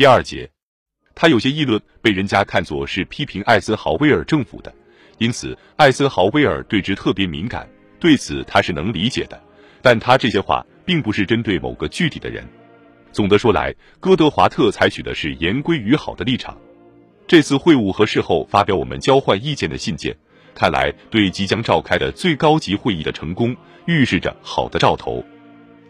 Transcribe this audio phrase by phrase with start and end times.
[0.00, 0.48] 第二节，
[1.14, 4.74] 他有些议论被人家看作是批评艾森豪威尔政府的，
[5.18, 7.68] 因此艾森豪威尔对之特别敏感。
[7.98, 9.38] 对此他是能理解的，
[9.82, 12.42] 但他这些话并不是针对某个具体的人。
[13.12, 16.56] 总的说来，戈德华特采取的是言归于好的立场。
[17.28, 20.16] 这次会晤和事后发表我们交换意见的信件，
[20.54, 23.54] 看来对即将召开的最高级会议的成功
[23.84, 25.22] 预示着好的兆头。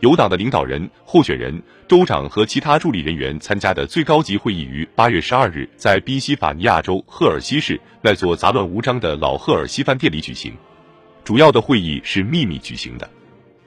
[0.00, 10.54] 有党的领导人、候选人、州长和其他助理人员参加的最高级会议于八月十二日在宾夕法尼亚州赫尔西市那座杂乱无章的老赫尔西饭店里举行。
[11.22, 13.08] 主要的会议是秘密举行的。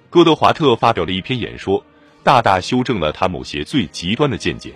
[0.10, 1.84] 戈德华特发表了一篇演说，
[2.24, 4.74] 大大修正了他某些最极端的见解。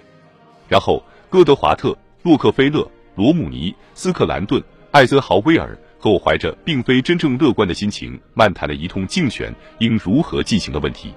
[0.67, 11.12] 然后，戈德华特、洛克菲勒、罗姆尼、斯克兰顿、艾森豪威尔和我怀着并非真正乐观的心情，漫谈了一通竞选应如何进行的问题。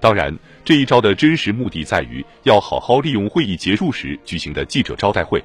[0.00, 5.42] 当然，这一招的真实目的在于要好好利用会议结束时举行的记者招待会，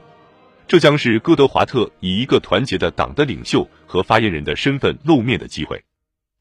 [0.68, 5.82] 这将是戈德华特以一个团结的党的领袖和发言人的身份露面的机会。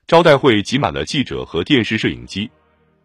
[0.06, 2.50] 招待会挤满了记者和电视摄影机，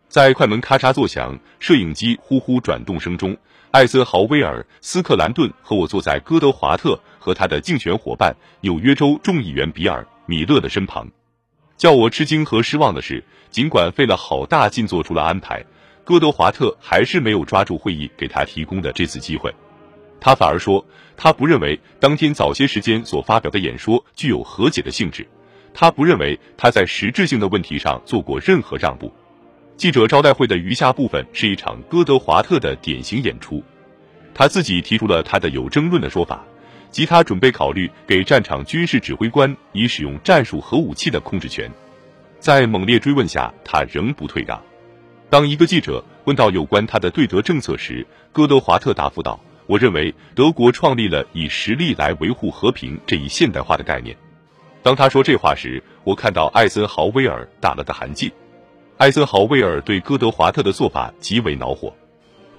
[0.09, 3.37] 在快门咔嚓作响、摄影机呼呼转动声中，
[3.69, 11.07] 艾森豪威尔、斯克兰顿和我坐在戈德华特和他的竞选伙伴纽约州众议员比尔·米勒的身旁。
[11.77, 15.63] 叫我吃惊和失望的是，尽管费了好大劲做出了安排，
[16.03, 19.53] 戈德华特还是没有抓住会议给他提供的这次机会。
[20.21, 20.83] 他反而说，
[21.17, 25.27] 他不认为当天早些时间所发表的演说具有和解的性质，
[25.73, 29.13] 他不认为他在实质性的问题上做过任何让步。
[29.75, 33.61] 记者招待会的余下部分是一场戈德华特的典型演出，
[34.33, 36.43] 他自己提出了他的有争论的说法。
[36.95, 41.69] 即他准备考虑给战场军事指挥官以使用战术核武器的控制权，
[42.39, 44.63] 在猛烈追问下，他仍不退让。
[45.29, 54.15] 当一个记者问到有关他的对德政策时，戈德华特答复道：“我认为德国创立了以实力来维护和平这一现代化的概念。”
[54.81, 58.31] 当他说这话时，我看到艾森豪威尔打了个寒噤。
[58.95, 61.93] 艾森豪威尔对戈德华特的做法极为恼火。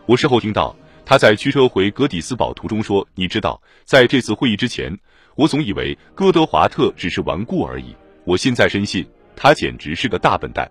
[0.05, 0.77] 我事后听到。
[1.09, 4.93] 他在驱车回格底斯堡途中说：“你知道，在这次会议之前，
[5.37, 7.95] 我总以为戈德华特只是顽固而已。
[8.25, 9.07] 我现在深信，
[9.37, 10.69] 他简直是个大笨蛋。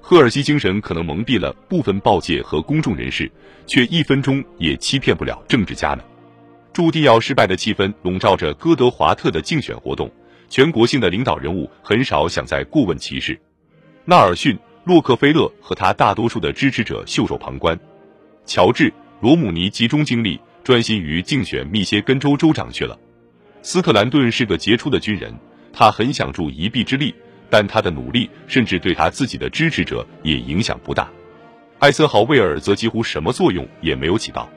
[0.00, 3.30] 赫尔西精神可能蒙蔽了部分报界和公众人士，
[3.66, 6.02] 却一分钟也欺骗不了政治家们。
[6.72, 10.10] 注定要失败的气氛笼罩着戈德华特的竞选活动。
[10.48, 13.38] 全国性的领导人物很少想在过问其事。
[14.06, 17.78] 纳尔逊、洛克菲勒和他大多数的支持者袖手旁观。
[18.46, 18.90] 乔治。”
[19.20, 22.96] 罗姆尼集中精力专心于竞选密歇根州州长去了。
[23.62, 25.34] 斯克兰顿是个杰出的军人，
[25.72, 27.12] 他很想助一臂之力，
[27.50, 31.10] 但他的努力甚至对他自己的支持者也影响不大。
[31.80, 34.48] 艾森豪威尔则几乎什么作用也没有起到。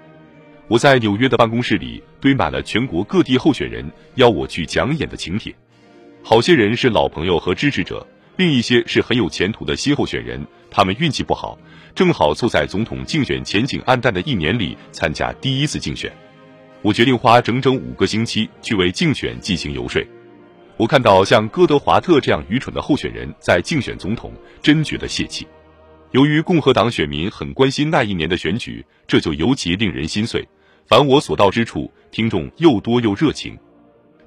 [0.67, 3.83] 我在纽约的办公室里堆满了全国各地候选人
[4.15, 5.51] 邀我去讲演的请帖，
[6.21, 8.05] 好些人是老朋友和支持者，
[8.41, 11.55] 另一些是很有前途的新候选人，他们运气不好。
[11.93, 16.11] 正好凑在总统竞选前景暗淡的一年里参加第一次竞选，
[16.81, 20.03] 我决定花整整五个星期去为竞选进行游说。
[20.75, 25.45] 我看到像戈德华特这样愚蠢的候选人在竞选总统，真觉得泄气。
[26.09, 30.43] 由于共和党选民很关心那一年的选举，这就尤其令人心碎。
[30.87, 33.55] 凡我所到之处，听众又多又热情。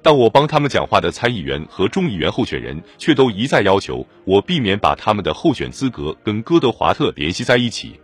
[0.05, 7.99] 但我帮他们讲话的参议员和众议员候选人却都一再要求我避免把他们的候选资格跟戈德华特联系在一起。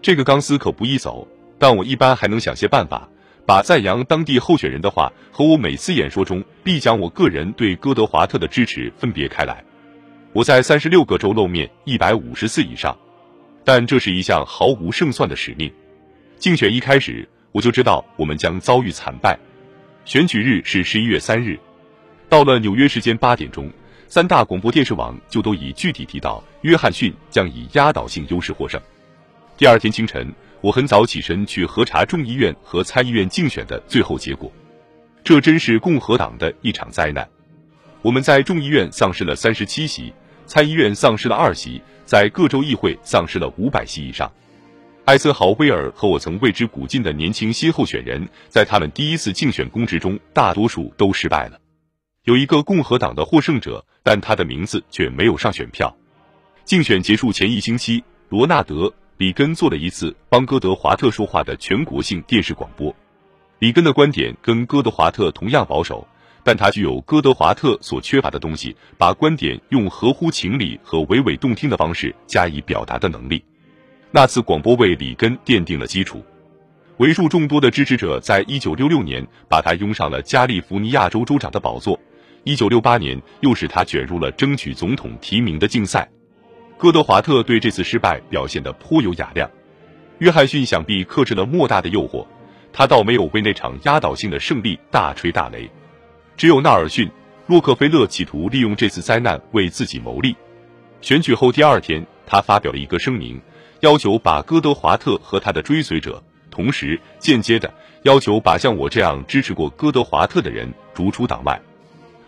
[0.00, 1.26] 这个钢丝可不易走，
[1.58, 3.08] 但我一般还能想些办法，
[3.44, 9.64] 把赞扬当地候选人的话和我每次演说中必将我个人对戈德华特的支持分别开来。
[10.32, 12.96] 我在三十六个州露面一百五十次以上，
[13.64, 15.68] 但这是一项毫无胜算的使命。
[16.38, 19.36] 竞选一开始，我就知道我们将遭遇惨败。
[20.04, 21.56] 选举日是十一月三日，
[22.28, 23.70] 到了纽约时间八点钟，
[24.08, 28.80] 三大广播电视网就都已具体提到约翰逊将以压倒性优势获胜。
[29.56, 34.50] 第二天清晨，我很早起身去核查众议院和参议院竞选的最后结果。
[35.22, 37.26] 这真是共和党的一场灾难。
[38.02, 40.12] 我们在众议院丧失了三十七席，
[40.46, 44.30] 参议院丧失了二席，在各州议会丧失了五百席以上。
[45.04, 51.58] 艾森豪威尔和我曾为之鼓劲的年轻新候选人，在他们第一次竞选公职中，大多数都失败了。
[52.22, 55.92] 有一个共和党的获胜者，但他的名字却没有上选票。
[56.64, 58.74] 竞选结束前一星期，罗纳德·
[59.16, 62.94] 里根做了一次帮戈德华特说话的全国性电视广播。
[63.58, 66.06] 里根的观点跟戈德华特同样保守，
[66.44, 73.44] 但他具有戈德华特所缺乏的东西，把观点用合乎情理和娓娓动听的方式加以表达的能力。
[74.14, 76.22] 那次广播为里根奠定了基础。
[76.98, 81.98] 为数众多的支持者在一九六六年把他拥上了加利福尼亚州州长的宝座，
[82.44, 86.06] 一九六八年又使他卷入了争取总统提名的竞赛。
[86.76, 89.50] 戈德华特对这次失败表现得颇有雅量。
[90.18, 92.26] 约翰逊想必克制了莫大的诱惑，
[92.70, 95.70] 他倒没有为那场压倒性的胜利大吹大擂。
[96.36, 97.10] 只有纳尔逊、
[97.46, 100.36] 洛克菲勒企图利用这次灾难为自己谋利。
[101.00, 103.40] 选举后第二天，他发表了一个声明，
[103.82, 107.72] 要求把哥德华特和他的追随者，同时间接的
[108.04, 111.60] 要求把像我这样支持过哥德华特的人逐出党外。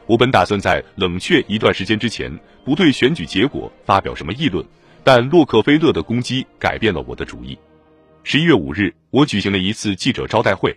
[0.06, 4.66] 我本打算在冷却一段时间之前不对选举结果发表什么议论，
[5.04, 7.56] 但洛克菲勒的攻击改变了我的主意。
[8.24, 10.76] 十一月五日，我举行了一次记者招待会，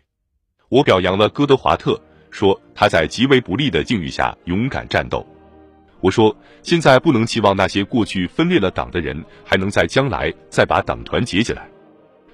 [0.70, 2.00] 我表扬了哥德华特，
[2.30, 5.26] 说他在极为不利的境遇下勇敢战斗。
[6.00, 11.68] 我说，现在不能期望那些过去分裂了党的人还能在将来再把党团结起来。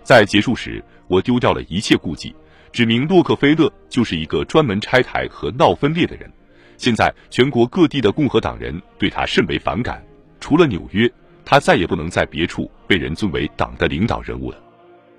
[0.03, 2.35] 在结束时，我丢掉了一切顾忌，
[2.71, 6.29] 指明洛克菲勒就是一个专门拆台和闹分裂的人。
[6.77, 10.03] 现在全国各地的共和党人对他甚为反感，
[10.41, 11.09] 除了纽约，
[11.45, 14.57] 他再也不能在别处被人尊为党的领导人物了。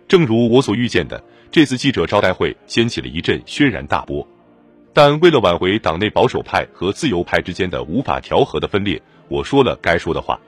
[0.06, 4.26] 正如我所预见的，这次记者招待会掀起了一阵轩然大波。
[4.94, 10.40] 但为了挽回党内保守派和自由派之间的无法调和的分裂，我说了该说的话。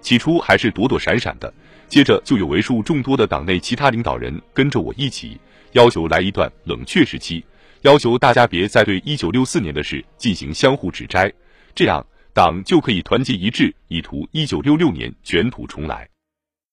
[0.00, 1.52] 起初还是躲躲闪闪的，
[1.88, 5.38] 接着就有为数众多的党内其他领导人跟着我一起，
[5.72, 7.44] 要求来一段冷却时期，
[7.82, 11.32] 要求大家别再对一九六四年的事进行相互指摘，
[11.72, 12.04] 这样
[12.34, 16.08] 党就可以团结一致，以图一九六六年卷土重来。